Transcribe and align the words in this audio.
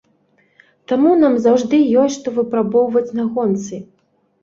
Таму 0.91 1.11
нам 1.19 1.37
заўжды 1.45 1.83
ёсць 2.07 2.19
што 2.19 2.35
выпрабоўваць 2.41 3.07
на 3.23 3.31
гонцы. 3.33 3.75